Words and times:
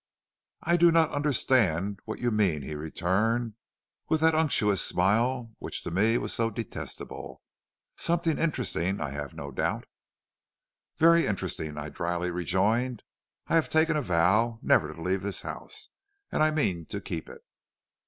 "'I 0.63 0.77
do 0.77 0.91
not 0.91 1.11
understand 1.11 1.99
what 2.05 2.17
you 2.17 2.31
mean,' 2.31 2.63
he 2.63 2.73
returned, 2.73 3.53
with 4.09 4.19
that 4.21 4.33
unctuous 4.33 4.81
smile 4.83 5.51
which 5.59 5.83
to 5.83 5.91
me 5.91 6.17
was 6.17 6.33
so 6.33 6.49
detestable. 6.49 7.43
'Something 7.97 8.39
interesting, 8.39 8.99
I 8.99 9.11
have 9.11 9.35
no 9.35 9.51
doubt.' 9.51 9.85
"'Very 10.97 11.27
interesting,' 11.27 11.77
I 11.77 11.89
dryly 11.89 12.31
rejoined. 12.31 13.03
'I 13.45 13.53
have 13.53 13.69
taken 13.69 13.95
a 13.95 14.01
vow 14.01 14.57
never 14.63 14.91
to 14.91 14.99
leave 14.99 15.21
this 15.21 15.43
house, 15.43 15.89
and 16.31 16.41
I 16.41 16.49
mean 16.49 16.87
to 16.87 16.99
keep 16.99 17.29
it.' 17.29 17.45